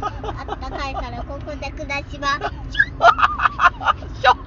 [0.00, 0.08] あ
[0.42, 2.40] ったかいからここで暮らします。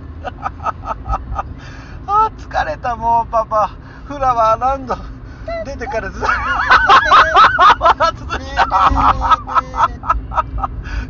[2.07, 3.72] あ疲れたもうパパ。
[4.06, 4.95] フラワーランド。
[5.66, 6.22] 出てからず。
[6.23, 6.25] っ
[8.13, 8.25] と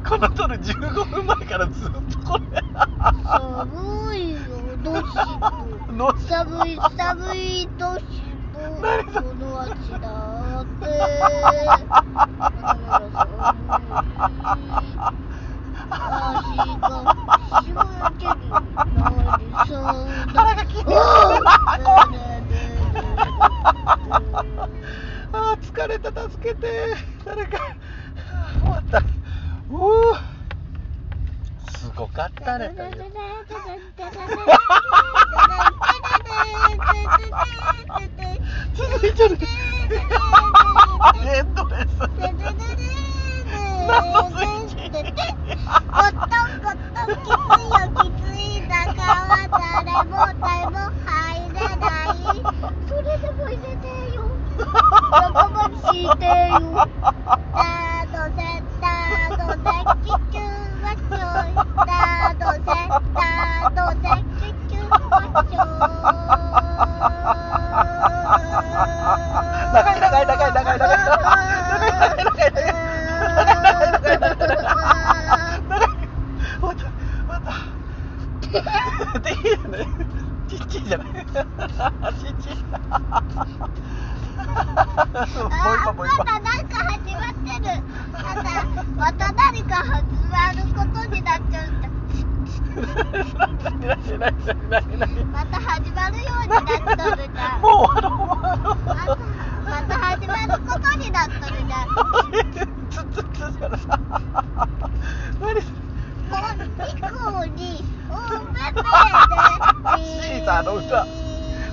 [0.10, 2.62] このとる十五分前からずっとこれ。
[3.24, 4.40] 寒いよ
[4.84, 5.04] どっし
[5.98, 8.04] ど寒い寒いどっし
[9.14, 9.70] どこの足
[10.00, 11.81] だって。
[100.22, 101.88] 自分のことになっとるじゃん
[102.92, 103.66] つつつつで
[109.98, 111.08] シーサーの歌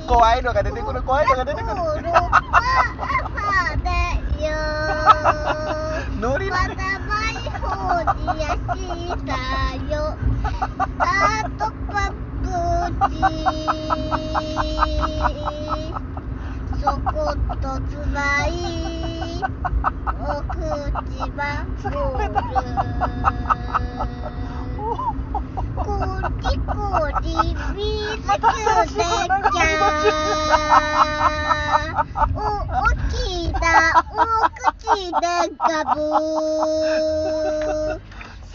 [0.07, 1.75] 怖いのが出てくる怖いのが出てくる
[6.17, 6.75] ノリノリ
[7.61, 10.17] ほうじやシーサーよ
[10.99, 12.13] ハートパ
[12.43, 12.49] プ
[13.11, 13.21] チ
[16.81, 16.95] お口
[21.33, 22.39] ばゴール
[25.75, 25.87] こ
[26.41, 26.73] りこ
[27.21, 27.27] り
[27.75, 28.31] ビー
[28.87, 29.67] ズできゃ
[32.33, 33.13] お大き
[33.53, 33.65] な
[34.13, 34.17] お
[34.55, 35.27] 口で
[35.59, 35.99] ガブ
[38.51, 38.55] 小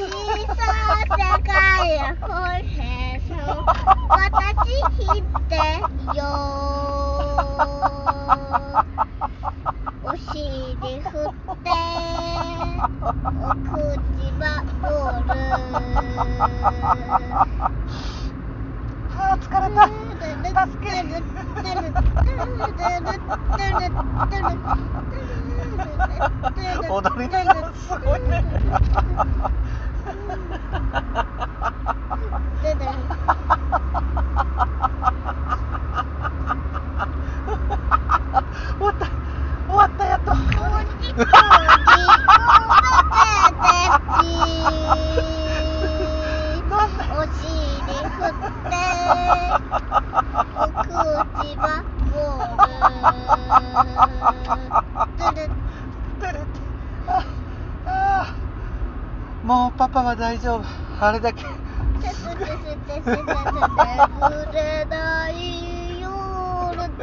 [0.56, 0.64] さ
[1.12, 1.52] 世界
[2.22, 2.25] ほ
[2.56, 3.34] へそ
[4.08, 4.16] 私
[4.98, 5.52] ひって
[6.18, 6.62] よ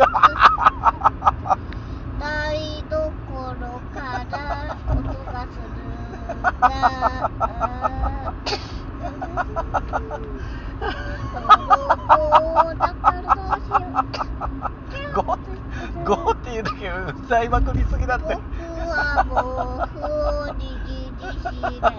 [0.01, 0.09] 台
[2.89, 7.31] 所から音がするんだ
[11.31, 13.77] 泥棒だからどうしよ
[15.11, 15.39] うゴー
[16.05, 18.35] ゴーっていうだけ歌いまくりすぎだって。
[18.35, 18.43] 僕
[18.89, 19.31] は毛
[19.99, 21.91] 布を握りしめて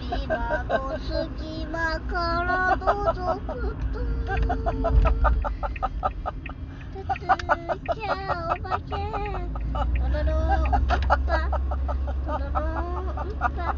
[0.00, 4.00] 扉の隙間から覗くと
[7.94, 8.96] キャお化け
[9.74, 10.98] トロロンパ
[12.24, 13.74] トロロンパ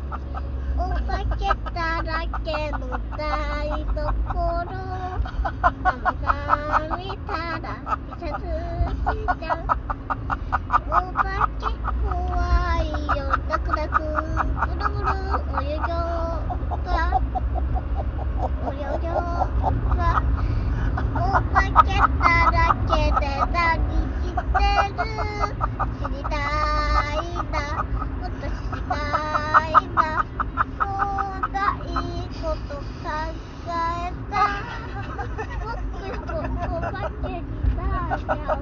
[0.76, 4.66] お化けだらけの台所
[5.82, 8.42] あ見たらピサつ
[9.02, 9.66] しちゃう
[10.88, 15.10] お化け怖いよダクダクぐるぐる
[15.54, 15.80] およよ
[16.84, 17.22] が
[18.66, 20.22] およよがお化
[21.82, 22.06] けだ
[22.52, 23.74] らけで何
[24.22, 24.38] して
[24.94, 25.02] る
[25.98, 27.18] 知りたい
[27.50, 27.54] な
[28.20, 28.94] もっと知りた
[29.66, 29.98] いな
[30.78, 32.80] そうだいいこと考
[33.66, 34.34] えた
[35.64, 37.42] 僕もお化けに
[37.76, 37.82] な
[38.14, 38.56] っちゃう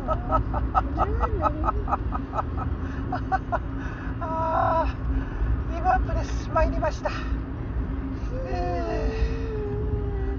[4.21, 4.89] ああ
[5.77, 7.11] 今プレス参りました
[8.47, 9.35] えー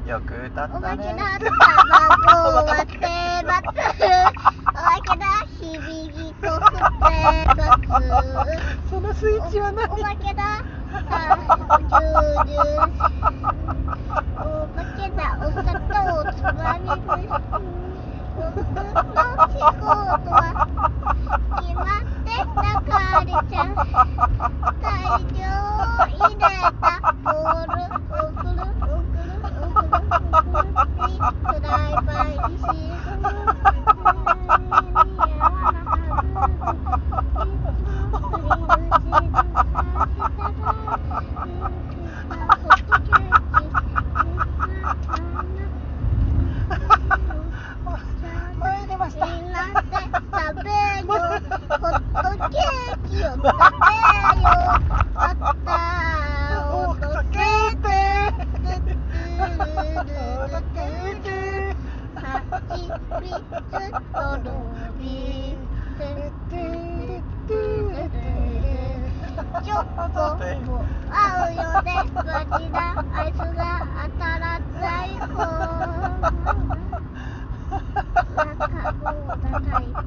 [0.06, 1.50] よく歌ったおまけねだ卵
[2.58, 2.94] は手
[3.44, 3.74] ばつ
[4.70, 5.26] おまけだ
[5.60, 5.66] 響
[6.14, 7.10] きとふて
[7.58, 7.58] ば
[8.86, 10.64] つそのスイッチは何おまけだ
[10.94, 11.02] さ
[11.80, 12.86] ジュージュー
[14.38, 15.90] おまけだお砂糖
[16.36, 17.26] つまみ食い
[18.36, 18.78] 僕の
[19.50, 19.82] 仕事
[20.30, 20.38] は
[21.62, 22.94] 決まってたか
[23.24, 23.74] りちゃん
[24.84, 24.86] 大
[25.34, 25.40] 量
[26.14, 26.40] 入れ
[26.80, 26.86] た
[27.24, 29.34] ボール送る送る
[29.66, 30.76] 送る送る
[31.46, 34.36] フライパンに沈む
[48.60, 50.76] 参りましたみんなで食べよ
[51.08, 53.52] ホットケーキを食べよ
[55.16, 55.76] あった
[56.76, 57.36] を乗せ
[57.76, 57.86] て
[62.16, 62.20] ハ
[62.76, 62.78] チ
[63.22, 63.84] ミツ
[64.14, 64.48] とル
[65.00, 65.04] ビ
[69.64, 70.08] チョコ
[70.66, 70.70] も
[71.12, 71.14] 合
[71.50, 72.22] うよねバ
[72.60, 72.76] ニラ
[73.14, 73.64] アイスが
[74.04, 75.26] 当たらない方
[78.36, 79.06] 中棒
[79.42, 79.46] 叩
[79.84, 80.02] いた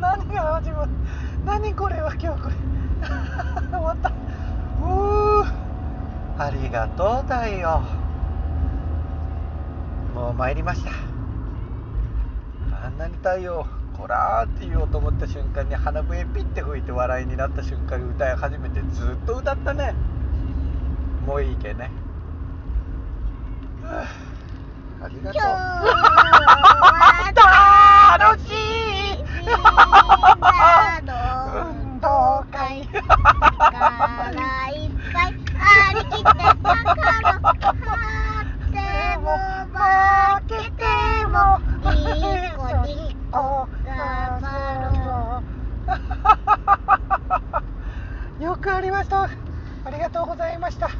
[0.00, 0.88] 何が始まる
[1.44, 2.54] 何これは今日これ
[3.70, 5.52] 終わったうー
[6.38, 7.82] ありがとうだよ。
[10.14, 10.92] もう参りました。
[12.86, 13.66] あんなに太陽
[13.98, 19.94] こらーって言おうと思った瞬間に鼻笛ピッて吹いて笑いになった瞬間に歌い始めてずっと歌ったね。
[21.26, 21.90] もういいけね。
[23.82, 24.04] は
[25.02, 25.42] あありがとう。
[25.42, 26.12] は
[28.20, 28.60] 楽しい。
[31.52, 32.86] 運動会。
[32.86, 33.00] か
[34.32, 36.74] らいっぱいありきてたか
[37.22, 38.80] らはって
[48.60, 49.28] とう
[49.86, 50.90] ありがとうございました。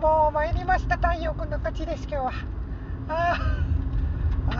[0.00, 0.96] もう参りました。
[0.96, 2.32] 太陽くんの勝ちです今日は。
[3.08, 3.36] あ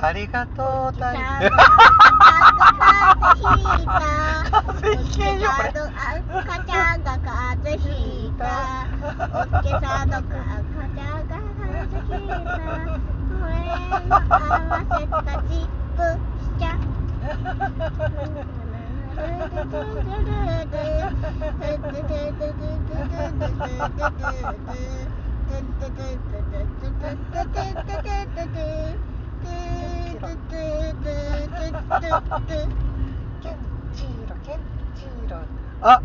[0.02, 1.50] あありがとう太陽。
[4.50, 5.68] 風邪ひけんよこれ。
[6.40, 8.44] 赤ちゃんが風邪ひいた
[8.98, 12.58] おっけさんの赤ちゃんが風邪ひいた
[13.30, 13.62] これ
[14.08, 16.02] の合わせたチップ
[16.42, 18.59] しちゃケ
[35.82, 36.02] あ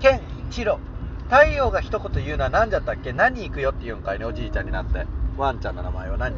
[0.00, 0.78] ケンチロ。
[1.28, 3.12] 太陽が一言言うのは何だったっけ？
[3.12, 5.06] 何行くよって言うんかいねおじいちゃんになって。
[5.36, 6.34] ワンちゃんの名前は何？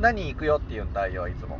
[0.00, 1.58] 何行くよって言うん太陽はいつも。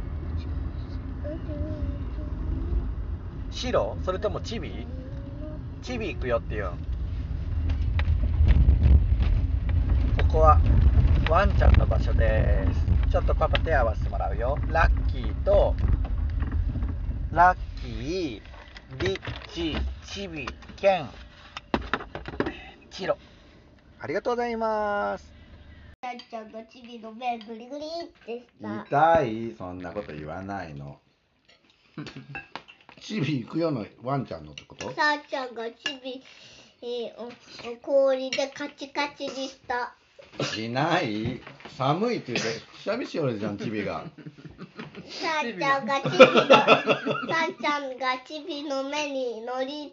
[3.51, 3.97] 白？
[4.05, 4.87] それともチビ？
[5.83, 6.71] チビ行くよって言うん
[10.29, 10.61] ここは
[11.31, 12.67] ワンちゃんの場所で
[13.07, 13.11] す。
[13.11, 14.59] ちょっとパパ手合わせてもらうよ。
[14.69, 15.75] ラッキーと
[17.33, 18.43] ラッキー
[19.03, 19.21] リッ
[19.53, 21.09] チチビケン。
[22.91, 23.17] チロ。
[24.01, 25.33] ありがとうございます。
[26.03, 28.85] なっちゃんがチビの目グリグリってした。
[28.85, 29.55] 痛い。
[29.57, 30.99] そんなこと言わないの
[33.01, 34.93] チビ行くよのワンちゃんのってこと？
[34.93, 36.23] さあちゃんがチビ、
[36.83, 37.27] えーお
[37.73, 39.95] お氷でカチカチにした。
[40.59, 41.41] いない。
[41.77, 44.05] 寒いって言ってくしゃみしよるじゃんチビが。
[45.09, 49.93] さあちゃんがチビのさあちゃんがチビの目にのり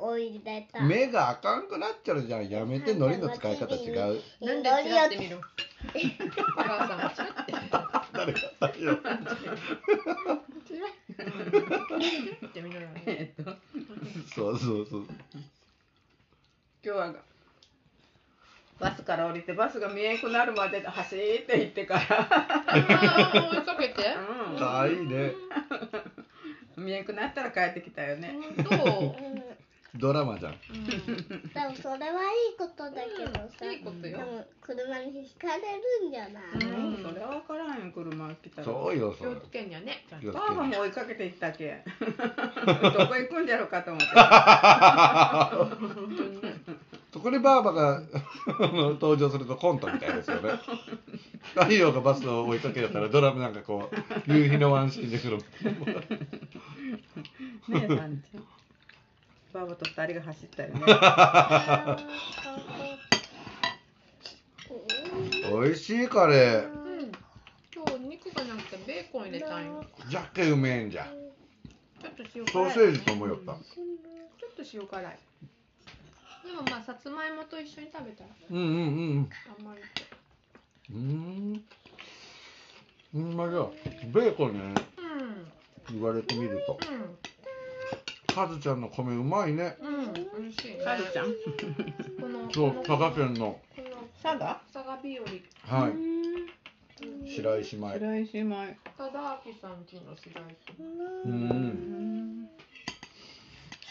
[0.00, 0.80] を入れた。
[0.80, 2.48] 目があかんくなっちゃうじゃん。
[2.48, 4.22] やめて海苔の使い方違う。
[4.40, 5.38] なんでチラって見る？
[6.56, 7.52] お母さんがチラって
[8.12, 8.40] 誰か
[11.16, 11.30] さよ
[12.46, 13.50] って見るのねえっと
[14.34, 15.06] そうそうそう。
[16.84, 17.14] 今日は
[18.78, 22.00] バスから降りてバスが見えんくなるまで走って行ってから。
[22.66, 24.02] あー追いかけて？
[24.54, 25.32] うかわいいね。
[26.76, 28.36] ん見えんくなったら帰ってきたよね。
[28.56, 28.74] 本当？
[29.00, 29.53] うん
[29.96, 30.52] ドラマじゃん。
[30.52, 33.72] でもそれはいいことだけどさ、うん。
[33.72, 34.18] いいことよ。
[34.18, 37.02] でも車にひかれるんじゃない、うん。
[37.02, 38.64] それは分からんよ車来たら。
[38.64, 41.84] そうよそれ気をつけんねちゃんと気をつけパパも追いかけて行ったけ？
[41.96, 44.06] どこ行くんじゃろうかと思って
[47.12, 48.02] そこでバーバが
[49.00, 50.50] 登場するとコントみたいですよね。
[51.54, 53.88] 太陽がバスを追いかけたらドラムなんかこ
[54.26, 55.36] う夕日のワンシーンで来る
[57.68, 58.36] ねえさんち。
[58.36, 58.43] ゃん
[59.54, 60.80] バーバと二人が走ったよね。
[65.48, 66.72] 美味しいカレー。
[66.72, 67.12] うん。
[67.72, 69.84] 今日肉がなくてベーコン入れたんよ。
[70.08, 71.06] じゃっけうめえんじゃ。
[72.02, 72.52] ちょっと塩辛い。
[72.52, 73.52] ソーセージと思うよった。
[73.52, 73.60] ちょ
[74.48, 75.18] っと塩辛い。
[76.44, 78.30] でもまあさつまいもと一緒に食べたら。
[78.50, 78.70] うんうんう
[79.20, 79.30] ん。
[79.56, 79.82] あんまり
[80.90, 81.64] うん。
[83.14, 83.70] うんまじゃ
[84.12, 84.74] ベーコンね。
[84.98, 85.94] うん。
[85.94, 86.76] 言われてみると
[88.34, 89.76] カズちゃんの米うまいね。
[89.80, 89.94] うん。
[89.94, 90.84] うん美味しいね。
[90.84, 91.26] カルちゃん。
[91.26, 93.60] このそう佐賀県の。
[93.76, 95.18] この佐賀佐賀日
[95.70, 95.78] 和。
[95.80, 95.92] はい。
[97.28, 97.92] 白石米。
[97.92, 98.78] 白石米。
[98.98, 100.32] 多田明さんちの白
[100.66, 100.72] 石
[101.26, 102.48] うん。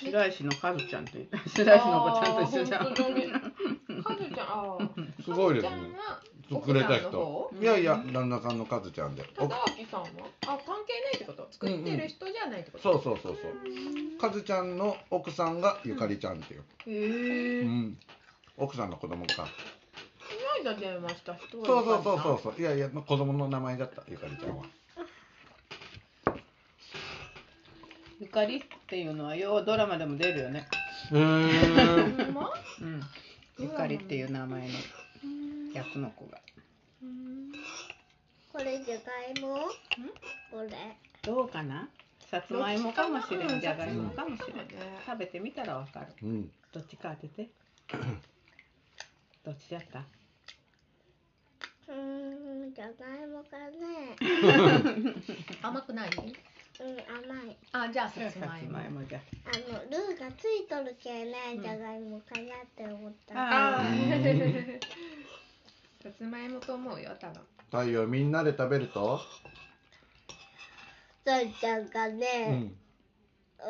[0.01, 2.81] 白石のカズちゃんと言った白石の子ちゃんと一緒じゃん。
[2.81, 3.31] あー本当に。
[4.03, 5.23] カズちゃんあー。
[5.23, 5.71] すごいですね。
[5.71, 7.09] カズちゃんはくれた人。
[7.09, 9.23] 方いやいや旦那さんのカズちゃんで。
[9.35, 10.07] 多田明さんは？
[10.45, 11.47] あ関係ないってこと？
[11.51, 13.53] 作ってる人じゃないってこと、そうそうそうそう
[14.23, 17.97] カズちゃんの奥さんがゆかりちゃんっていう、へうん、
[18.55, 19.49] 奥さんの子供かの
[20.63, 21.35] 間電話した。
[21.35, 22.61] 人はそうそうそうそうそう。
[22.61, 24.63] いやいやまあ子供の名前だったゆかりちゃんは。
[28.21, 30.69] ゆかりっていうのはようドラマでも出るよね。
[31.11, 33.01] へえほんまうん。
[33.59, 34.73] ゆかりっていう名前の
[35.73, 36.39] 役の子が。
[38.53, 39.01] これじゃが
[39.37, 39.57] いも？
[40.49, 40.69] これ。
[41.23, 41.89] どうかな？
[42.33, 44.57] さつまいもかもしれうんんじゃがいもかもしれん。
[44.57, 44.65] ね。
[45.05, 46.07] 食べてみたらわかる。
[46.23, 46.49] うん。
[46.71, 47.51] どっちか当てて。
[49.45, 49.99] どっちだった？
[49.99, 52.91] うーんじゃが
[53.23, 54.15] いもかね。
[55.61, 56.09] 甘くない？
[56.09, 56.31] うん甘
[57.51, 57.55] い。
[57.71, 58.71] あじゃあささつつまいも。
[58.71, 63.35] まいもじゃあのルーがついとるけねじゃがいもかなって思った、
[66.01, 67.43] さつまいもと思うよ多分。
[67.65, 69.21] 太陽みんなで食べると、
[71.25, 72.75] ゾイちゃんがうね、ん、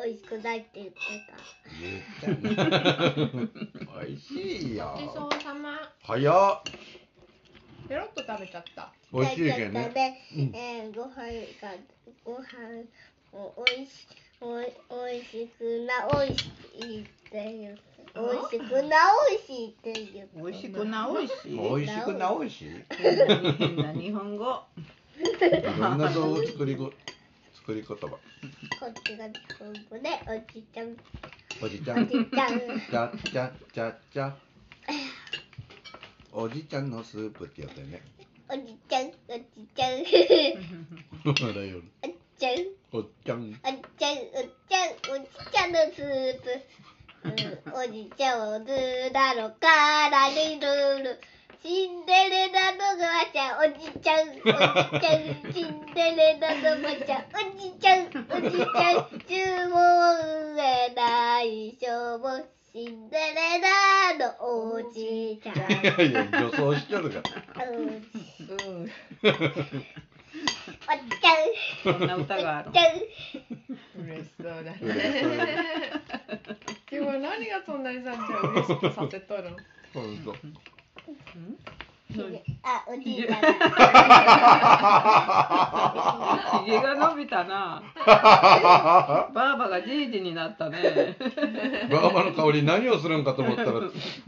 [0.04, 0.94] 美味しくないって言って
[1.80, 2.30] 言っちゃ
[3.10, 4.92] う美味しいよ。
[4.96, 5.78] ごちそうさま。
[6.02, 6.62] 早っ。
[7.88, 8.82] ペロッと食べちゃった。
[8.82, 10.20] た美味しいけん食べちゃね。
[10.34, 11.14] えーご飯
[11.62, 11.74] が
[12.24, 12.42] ご飯
[13.32, 14.08] おおいし
[14.40, 17.80] おいおいしくなおいしくいって言って
[18.16, 18.98] 美味しくな
[19.30, 21.56] 美味しいって言って美味しくな美味しい。
[21.56, 22.84] 美味しくな美味しい。
[22.90, 24.62] 変な日本語。
[25.16, 26.92] いろんな造語作りご
[27.66, 28.08] 作り言葉。
[28.08, 28.18] こ
[28.90, 30.94] っちが日本語でおじちゃん。
[31.62, 32.02] おじちゃん。
[32.02, 32.60] おじちゃん。
[32.90, 34.36] ちゃちゃちゃちゃ。
[36.30, 38.02] おじちゃんのスープってやったよね。
[38.50, 41.54] おじちゃんおじちゃん。
[41.54, 42.52] だ よおじちゃん。
[42.92, 43.40] おっちゃん。
[43.40, 46.50] おじちゃんおじちゃんおじちゃんのスープ、
[47.24, 48.66] うん、おじちゃんをぬ
[49.10, 51.18] だのからにるる
[51.64, 54.28] シンデレラのばちゃんおじちゃん。
[54.28, 58.04] おじちゃんシンデレラのばちゃんおじちゃん。
[58.04, 58.06] お
[58.50, 58.64] じちゃ
[59.00, 59.32] ん注
[59.72, 60.58] 文上
[60.94, 62.36] ないしょも
[62.70, 65.56] シンデレラのおじちゃん。
[65.56, 67.22] いやいや女装しちゃるか
[67.56, 67.66] ら。
[67.66, 67.76] うん。
[67.78, 67.92] うん。
[67.92, 67.94] お
[68.84, 68.92] じ
[71.18, 71.32] ちゃ
[71.90, 71.92] ん。
[71.94, 72.78] そんな歌があるおじ。
[72.78, 72.94] ちゃん。
[74.04, 74.76] 嬉しそうだね。
[76.92, 79.56] 今日は何がそんなにさんちゃん嬉しくさせとるの？
[79.94, 80.34] ほんと
[82.62, 83.34] あ、おじいちゃん。
[86.64, 87.82] ひげが伸びたな。
[88.06, 91.16] ばあばがじいじになったね。
[91.90, 93.72] バーバの香り何をするんかと思ったら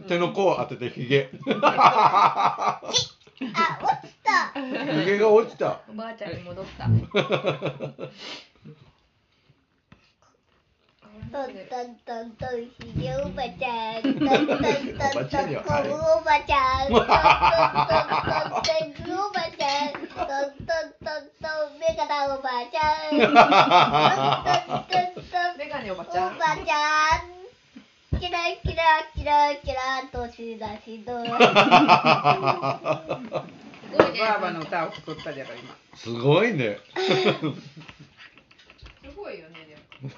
[0.09, 2.93] 手の甲を当ててヒゲあ、落
[4.09, 4.53] ちた。
[5.01, 6.89] ヒゲが落ちたおばあちゃんに戻った
[11.33, 14.03] トントントントン、ひげおばちゃん。
[14.03, 16.89] トントントントン、コブおばちゃん。
[16.89, 17.11] トントン
[17.87, 18.71] トントン、テ
[19.03, 19.93] グおばちゃん。
[19.93, 23.11] トントントントン、メガネおばちゃん。
[23.11, 23.51] トントン
[24.77, 26.37] トントン、メガネおばちゃん。
[28.19, 28.83] キラキラ
[29.15, 29.77] キラキラ。
[35.97, 36.79] すごいね。
[39.03, 39.57] すごいよね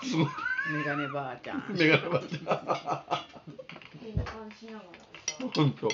[0.02, 0.26] すごい
[0.70, 1.64] メガネばあちゃん。
[1.70, 2.38] メガネバッチ
[4.02, 4.16] みん。
[4.16, 4.82] な感じながら
[5.54, 5.88] ほんと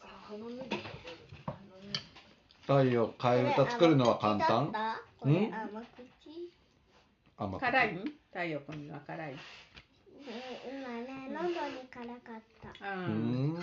[0.00, 0.82] あ鼻脱ぎ
[2.62, 4.72] 太陽替え歌作るのは簡単？
[5.20, 5.54] これん？
[5.54, 5.86] 甘口
[7.38, 7.98] 甘く辛い？
[8.32, 9.32] 太陽君には辛い？
[9.32, 9.38] ね
[10.66, 11.54] 今ね、喉に
[11.88, 12.68] 辛かった。
[12.90, 12.92] う。
[12.92, 13.54] うん。
[13.54, 13.56] ん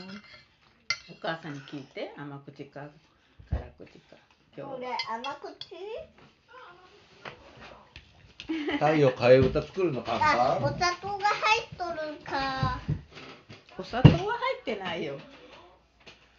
[1.12, 2.88] お母さんに聞いて甘口か
[3.49, 4.15] 辛口か。
[4.56, 5.76] 今日これ甘口？
[8.79, 12.79] 太陽替え歌作るの簡あ、お単砂糖が入っとるか。
[13.77, 15.17] お砂糖は入ってないよ。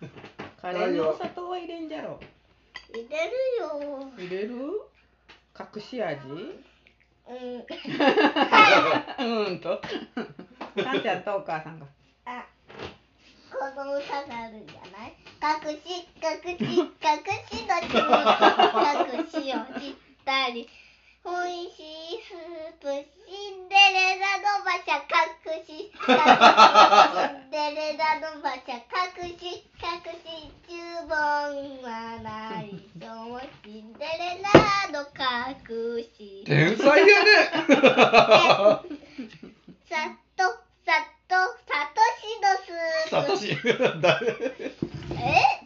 [0.61, 2.21] カレーにお砂糖は入れんじゃろ。
[2.93, 4.11] 入れるよ。
[4.19, 4.55] 入れる？
[5.77, 6.29] 隠し味？
[6.29, 7.65] うん。
[9.47, 9.81] うんと。
[10.85, 11.87] かんちゃんとお母さんが。
[12.27, 12.45] あ、
[13.51, 15.15] この歌があるんじゃない？
[15.41, 16.85] 隠し、隠し、隠
[17.51, 19.41] しの中隠しを
[19.81, 20.69] したり。
[21.27, 23.01] おいしいスープ、シ
[23.51, 25.89] ンデレラの馬車隠し、シ。
[25.89, 25.97] ン
[27.51, 30.77] デレラの馬車隠し、隠し、注
[31.09, 34.53] 文はないともシンデレラ
[34.93, 36.45] の隠し。
[36.45, 37.09] 天才やね。
[39.89, 40.45] さっと、
[40.85, 41.35] さっと、
[41.65, 43.09] さとしのスープ。
[43.09, 43.57] サトシ
[44.03, 44.31] 誰え？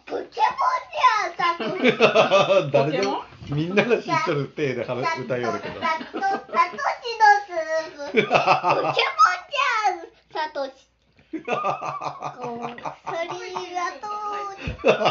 [0.06, 1.82] ポケモンじゃん、さとし。
[2.70, 6.44] 誰でもみんなが知っとる体で話歌いよるけどさっと、さとし
[7.16, 8.12] のスープ。
[8.12, 10.72] ポケモンじゃん、さとし。
[11.30, 11.52] こう、それ
[12.68, 12.82] がと
[14.02, 14.06] う。
[14.56, 15.08] テーブル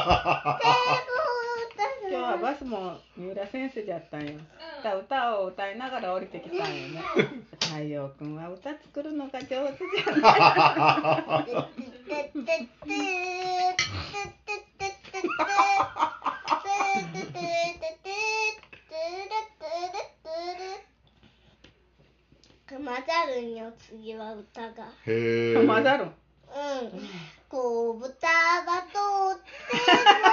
[2.10, 4.32] 今日はバスも三浦先生じゃったんよ。
[4.80, 7.04] 歌歌を歌いながら降りてきたんよね。
[7.60, 11.47] 太陽くんは歌作るのが上手じゃない。
[22.88, 24.86] 混ざるんよ次は歌が。
[25.06, 26.06] へえ混ざる。
[26.06, 26.10] うん。
[27.50, 28.28] こう豚
[28.65, 30.23] がとっても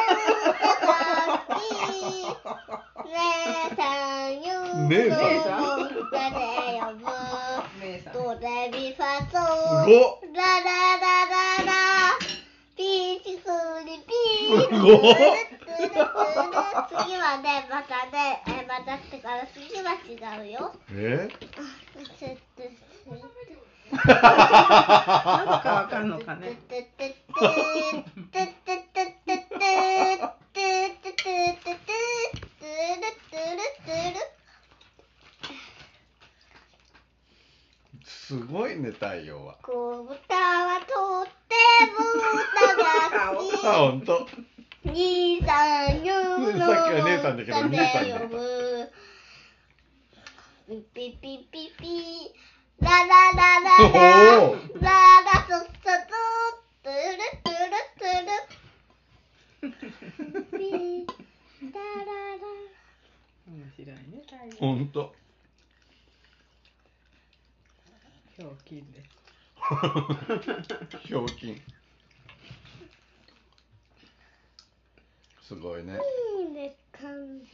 [0.52, 1.66] 歌が好き。
[3.10, 3.12] 姉
[3.74, 3.82] さ
[4.26, 4.46] んよ
[4.88, 5.14] 姉さ
[5.74, 5.82] ん。
[5.82, 6.38] 歌で
[6.78, 7.02] 呼ぶ？
[7.80, 8.12] 姉さん。
[8.12, 10.64] ドレミファすソごっララ
[10.96, 11.74] ラララ。
[12.76, 13.50] ピーチク
[13.84, 15.12] リピーすごっ。
[16.86, 20.72] 次はねまたねえまたってから次は違うよ。
[20.92, 21.28] え？
[24.06, 24.16] なん
[25.62, 26.58] かわかんのかね。
[38.04, 39.56] すごいね太陽は。
[39.62, 41.54] こう歌はとって
[41.92, 41.98] も
[42.42, 42.84] 歌が
[43.36, 44.26] 好きあ本当。
[44.84, 48.18] 兄さんよのさっきは姉さんだけど兄さんだ。
[48.20, 48.92] 呼ぶ
[50.66, 51.84] ピピピピピ
[52.84, 54.90] ラララララおおラ
[55.22, 56.12] ラソッソト
[56.82, 59.70] トゥルトゥルトゥ
[60.42, 61.08] ルピー
[61.72, 61.80] ラ
[63.48, 65.14] 面白いね太陽ほんと。
[68.36, 69.08] ひょうきんです
[71.06, 71.62] ひょうきん。
[75.40, 75.98] すごいね。
[76.38, 77.44] いいね感動。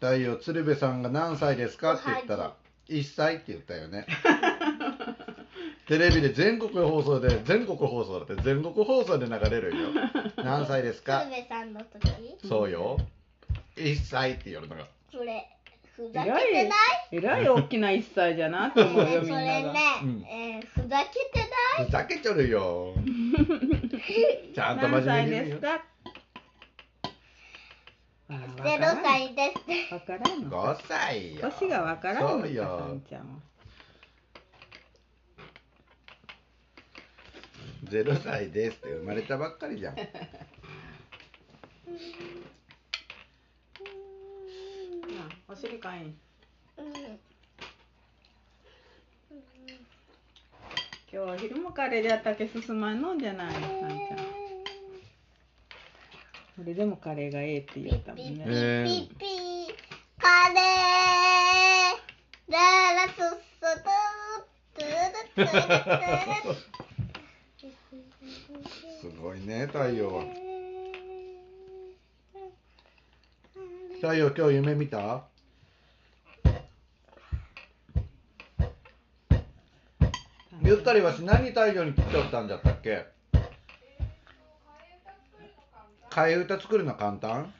[0.00, 2.56] 太陽鶴瓶さんが何歳ですかって言ったら
[2.88, 4.06] 1歳って言ったよね。
[5.86, 9.88] テレビで全国放送で全国放送だって全国放送で流れるよ。
[10.36, 11.20] 何歳ですか？
[11.22, 12.36] 鶴瓶さんの時。
[12.46, 12.98] そうよ。
[13.76, 14.86] 1歳って言うのが。
[15.10, 15.48] それ
[15.96, 16.78] ふざえけてない？
[17.12, 19.46] えらい大きな一歳じゃなと思うよみんそなが。
[19.46, 19.72] れね、
[20.02, 20.24] うん。
[20.26, 21.40] えーふざけて
[21.78, 21.86] ない？
[21.86, 22.94] ふざけちょるよ。
[24.54, 25.54] ちゃんと真面目に言うよ。
[25.54, 25.84] ですか？
[28.28, 28.34] ゼ
[28.76, 29.54] ロ歳で
[29.88, 31.50] すわからんの5歳よ。
[31.58, 32.62] 年がわからんのそうよ。
[32.62, 33.26] かさんちゃんは。
[37.84, 39.96] 0歳ですって生まれたばっかりじゃん。
[39.96, 40.02] な
[45.48, 46.00] お尻かい。
[46.00, 46.14] んうん
[51.10, 54.27] 今日は昼もカレーでやったけ進まんのんじゃないさんちゃん
[56.58, 59.74] それでもカレーがええって言ったもッピッピんねえーッピッピ
[60.18, 61.94] カレー
[62.50, 62.58] ラ
[62.94, 64.88] ラソッソトゥ
[65.36, 66.56] トゥルトゥル
[69.00, 70.24] すごいね太陽は
[74.00, 75.22] 太陽今日夢見た
[80.64, 83.06] ゆったりはし何太陽に来ちゃったんじゃったっけ
[86.10, 87.52] 替え歌作るの簡単？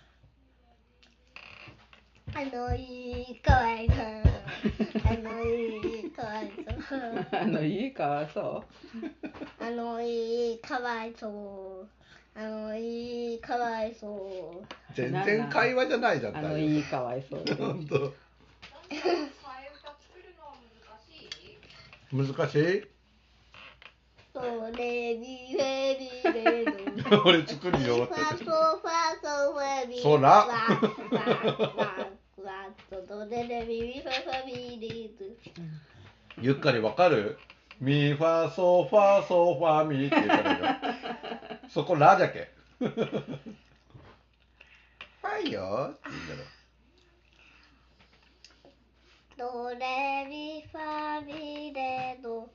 [2.35, 3.97] あのいいかわいそう
[5.05, 6.53] あのいいかわい
[6.89, 8.65] そうあのいいかわそ
[9.61, 11.89] あのいいかわいそう。
[12.39, 14.67] あのいいかわいそう。
[14.95, 17.45] 全然会話じゃないじゃんうあのいいかわいそう。
[17.57, 18.15] 本当。
[22.13, 22.98] 難しい？
[24.41, 26.71] ドレミフェミレド
[27.25, 28.91] 俺作るよファソファ
[29.23, 30.31] ソファミそら。
[30.31, 32.09] ワッワッワッ
[32.45, 35.25] ワッとドレミミファファミレド
[36.41, 37.39] ゆっかりわかる？
[37.81, 40.67] ミファソファソファミって言らよ。
[41.69, 42.51] そこラじゃけ。
[45.21, 45.95] はいよ。
[45.95, 46.49] って言うんだろ。
[49.37, 52.51] ドレミファミレド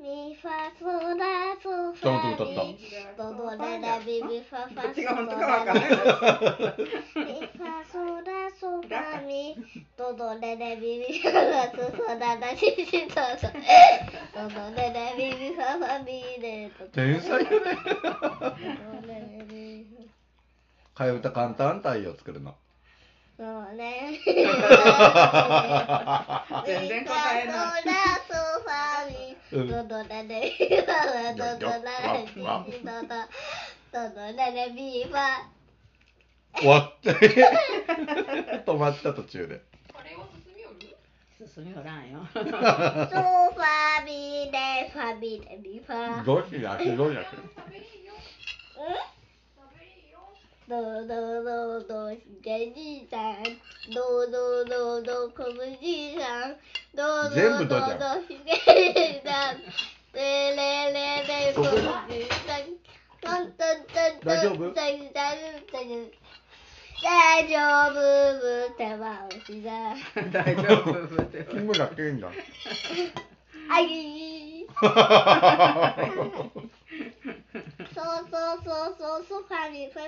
[0.00, 2.62] ミファソラソフちゃんと歌った。
[2.62, 2.78] ァミ
[3.18, 9.56] ドドレレミミファファ違うソ本当かわかんないミファソラソファミ。
[9.98, 13.14] ドドレレミミファファソソララシシド
[14.48, 17.76] ドドドレレミミファファミレド天才よね
[20.94, 22.54] 替え歌簡単太陽作るの
[23.36, 24.20] そうね。
[26.66, 27.84] 全然答えない
[29.52, 33.02] ドドラレビーファドドラレビーファ
[33.92, 35.60] ドドラレビーファ
[36.56, 37.10] 終わって
[38.64, 39.60] 止まった途中で
[39.92, 40.96] これを進みよる
[41.52, 47.36] 進みよらんよソファミレファミレビファどうしやどうやけ
[50.68, 53.42] どうどうどうどうじいさん
[53.92, 56.54] どうどうどうどうこぶじいさん
[56.94, 58.39] どうどうどうどう
[61.52, 61.72] 大丈夫？
[64.24, 64.72] 大丈夫？
[64.72, 65.02] 大丈
[65.54, 65.72] 夫？
[69.62, 69.94] だ。
[70.30, 70.92] 大丈夫？
[71.08, 71.46] 豚は。
[71.50, 72.28] キムラって言んだ。
[73.70, 74.66] あい。
[74.80, 74.90] そう
[78.30, 80.02] そうそうそうそうファミファ。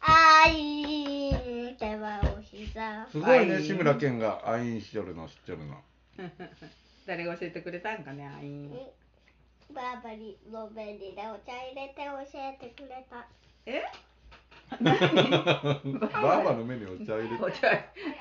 [0.00, 1.32] アイー
[1.72, 1.76] ン。
[3.10, 5.82] すごいね、志村けんがアインしとるの知ってるの。
[7.06, 8.70] 誰が教えてくれたんかね、アイン。
[9.74, 13.26] バーバリーの便利でお茶入れて教えてくれた。
[13.66, 13.82] え？
[14.80, 17.44] バーバの目にお茶入れて？
[17.44, 17.68] お茶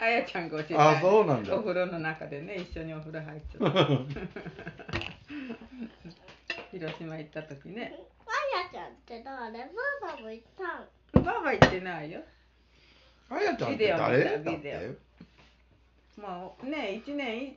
[0.01, 1.55] あやちゃんが教えてあそうなんだ。
[1.55, 3.85] お風呂の中でね一緒にお風呂入っちゃった。
[6.71, 7.93] 広島行った時ね。
[8.25, 8.31] あ
[8.63, 9.59] やちゃんって誰？
[9.59, 10.45] バーバも行っ
[11.13, 11.23] たん。
[11.23, 12.21] ばあば行ってないよ。
[13.29, 14.97] あやちゃんって誰だっビデオて
[16.21, 17.55] もうね一年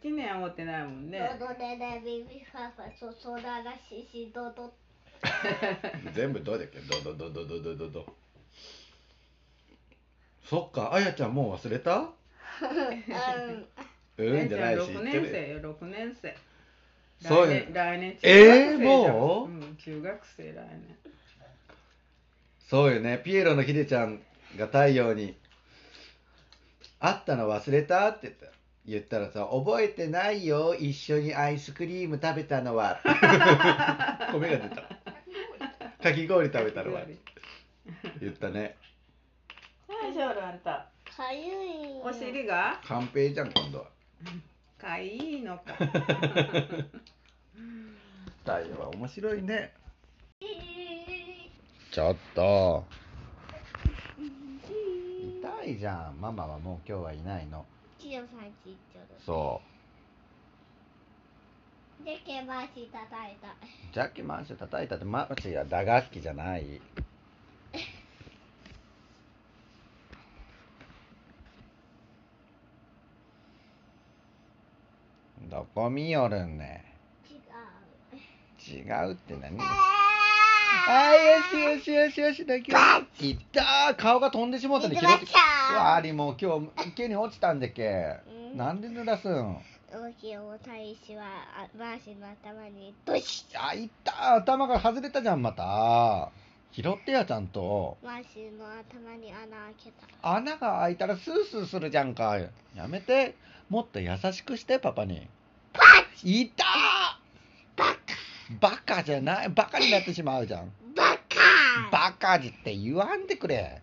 [0.00, 1.36] 一年会ってないもんね。
[1.38, 4.72] ドドレレビビファファソソララシシドド。
[6.14, 6.78] 全部どうだっけ？
[6.80, 7.88] どどどどどどど。
[7.90, 8.06] ど
[10.44, 11.98] そっかあやちゃんもう忘れた？
[12.00, 13.66] うん。
[14.18, 16.36] うんじゃないし6言ってる年生よ6年生。
[17.20, 17.46] そう。
[17.46, 19.16] 来年来年えー中学生じゃん。
[19.16, 19.48] もう？
[19.48, 20.98] うん中学生来年。
[22.68, 23.20] そうよね。
[23.24, 24.20] ピエロのヒデちゃん
[24.56, 25.36] が太陽に
[27.00, 28.46] 「会ったの忘れた?」って言った
[28.84, 33.00] 言ったらさ「覚えてないよ一緒にアイスクリーム食べたのは」
[34.32, 34.82] 米が出た。
[36.02, 37.02] かき氷食べたのは。
[38.20, 38.76] 言ったね。
[39.86, 41.96] 大丈夫あんたかゆい。
[41.96, 42.80] よお尻が？
[42.84, 43.86] カンペイじゃん今度は。
[44.78, 45.74] かいいのか。
[48.44, 49.72] 太陽は面白いね。
[51.92, 52.84] ちょっと。
[54.18, 56.20] 痛いじゃん。
[56.20, 57.64] ママはもう今日はいないの
[58.02, 58.26] ち行っ
[58.92, 59.68] ちゃうそう。
[63.94, 66.80] ジャッキマンシュ叩いたってマチは打楽器じゃない。
[75.48, 76.84] どこ見よるんね
[78.74, 78.82] 違う。
[78.82, 79.56] 違うって何？
[80.88, 82.72] あーよしよしよしよしだけ
[83.20, 85.16] いったー顔が飛んでしもうたね行きましょ
[85.72, 88.16] うわありもう今日池に落ちたんでっけ？
[88.52, 88.56] うん。
[88.56, 89.56] なんで濡らすん？
[89.92, 91.24] 大きいお大使は
[91.56, 96.30] あバーシの頭にドシあいったー頭が外れたじゃんまた。
[96.72, 97.98] 拾ってやちゃんと。
[98.02, 99.90] バーシの頭に穴開け
[100.22, 100.36] た。
[100.36, 102.38] 穴が開いたらスースーするじゃんか。
[102.74, 103.34] やめて。
[103.68, 105.28] もっと優しくしてパパに。
[106.24, 106.68] いたー
[108.60, 110.72] バカじゃないバカになってしまうじゃん。
[110.94, 111.90] バカ。
[111.90, 113.82] バカって言わんでくれ。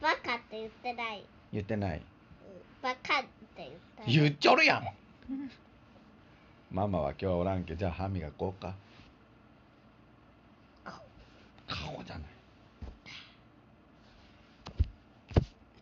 [0.00, 1.24] バカって言ってない。
[1.52, 2.02] 言ってない。
[2.82, 4.04] バカって言った。
[4.06, 4.84] 言っちょるやん。
[6.70, 8.74] ママは今日はおらんけじゃあ歯磨こうか。
[11.66, 12.04] 顔。
[12.04, 12.28] じゃない。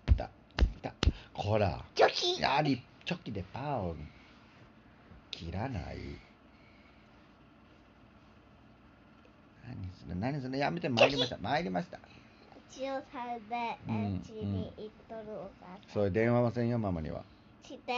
[0.09, 0.29] いったいっ
[0.81, 0.95] た
[1.35, 1.85] こら。
[1.95, 2.41] チョキ。
[2.41, 3.97] やりチョキでパーを
[5.31, 5.99] 切らない
[9.75, 10.17] 何する？
[10.17, 10.59] 何する？
[10.59, 11.39] やめて参りました。
[11.39, 11.99] 参りました。
[12.71, 17.21] 千代さんでうちに行っとるお母さそういう電話はせんよママには。
[17.21, 17.25] ん
[17.67, 17.93] して。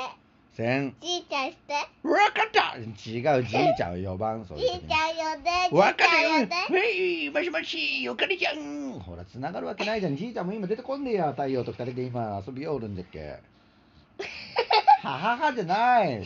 [0.52, 0.94] せん。
[1.00, 1.74] じいちゃんして。
[1.74, 2.76] わかった！
[2.78, 2.82] 違
[3.38, 4.80] うじいちゃんを呼ばんそういう時に。
[4.80, 6.54] じいちゃん呼んでじいわかちゃん呼るんで。
[6.54, 8.98] はいもしもしおかねちゃん。
[9.00, 10.16] ほら繋がるわけないじゃん。
[10.16, 13.38] じいちゃんも今出てこんでや太陽と二人で今遊びよるんじゃっけ。
[15.02, 16.22] はははじゃない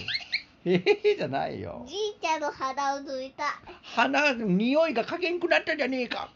[0.65, 1.85] へへへじゃないよ。
[1.87, 3.45] じいちゃんの鼻を抜いた。
[3.83, 6.31] 鼻匂いがかけんくなったじゃねえか。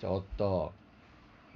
[0.00, 0.72] ちょっと。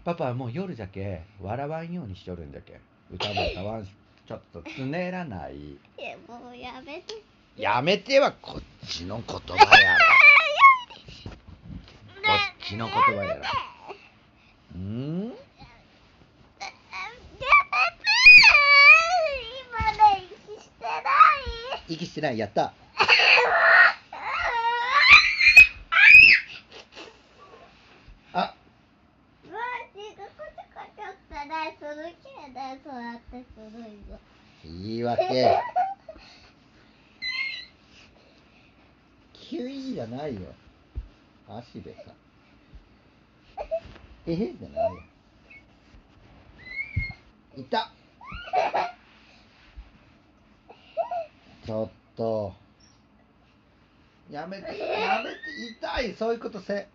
[0.05, 2.79] パパはもう夜じゃけ笑わんようにしとるんじゃけ
[3.11, 3.91] 歌も歌わんし
[4.29, 5.57] ちょっとつねらない。
[5.57, 7.15] いやもうやめて。
[7.57, 10.05] やめてはこっちの言葉やろ
[11.31, 13.43] こっちの言葉やろ
[14.75, 15.45] うんやめて
[19.71, 21.03] 今ね息してない
[21.89, 22.73] 息してないやった。
[28.33, 28.55] あ。
[29.45, 29.59] マ
[29.95, 34.19] ジがこちょこちょってねするけねそうやってするよ
[34.65, 35.61] 言い訳
[39.35, 40.41] キュイじゃないよ
[41.47, 42.13] 足でさ
[44.27, 45.03] えへじゃないよ
[47.59, 47.93] いた
[51.67, 52.53] ちょっと。
[54.31, 55.39] やめてやめて
[55.79, 56.87] 痛いそういうことせ。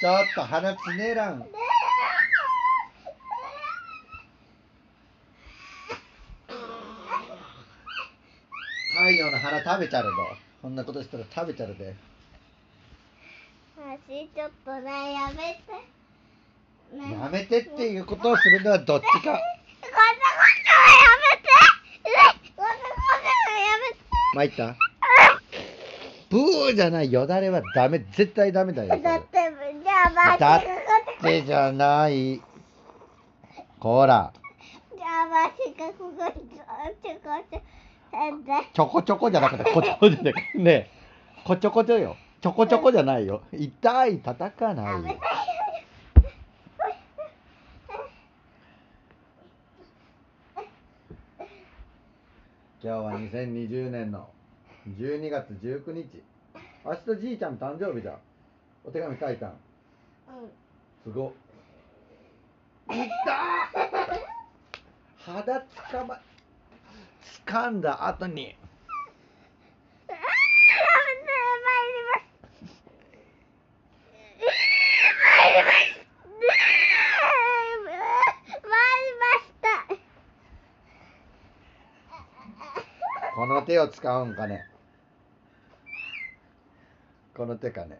[0.00, 1.46] ちょっと鼻つねらん。
[8.92, 10.14] 太陽の花食べちゃるぞ。
[10.60, 11.94] こんなことしたら食べちゃるで。
[14.06, 15.72] 足ちょっとねやめて。
[16.96, 19.10] ねやめてっていうことをするのはどっちか。
[19.12, 21.48] こんなことはやめて。
[22.10, 24.00] ねこんなことはやめて。
[24.34, 24.76] 参った？
[26.30, 28.00] ブーじゃないよだれはダメ。
[28.12, 29.38] 絶対ダメだよだって
[29.82, 30.62] じゃあマジだっ
[31.22, 32.42] てじゃない。
[33.78, 34.32] こら
[34.96, 35.50] じゃあ
[35.98, 37.60] ここにちょこちょ
[38.10, 40.90] 変でちょこちょこじゃなくてこちょこじゃなくてねえ
[41.44, 43.40] こちょこちょよちょこちょこじゃないよ。
[43.54, 45.18] 痛い叩かないよ。
[52.82, 54.28] 今日は2020年の
[54.86, 56.22] 12月19日。
[56.84, 58.10] 明日じいちゃん誕生日じゃ。
[58.10, 58.18] ん
[58.84, 59.48] お手紙書いたん。
[59.48, 59.56] うん。
[61.02, 61.32] すごっ。
[62.94, 63.08] いっ。
[63.24, 66.20] たー肌つかま
[67.46, 68.54] 掴んだ後に
[75.46, 77.10] あーやめて参り
[83.38, 84.66] まし手を使うんかね。
[87.36, 87.98] この手かね。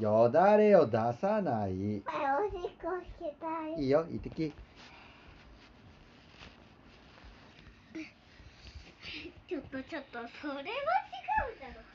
[0.00, 1.72] よだれを出さない。
[1.72, 4.52] いおしっこしたいいよ行ってき。
[9.48, 10.64] ちょっとちょっとそれは違う
[11.60, 11.93] だろ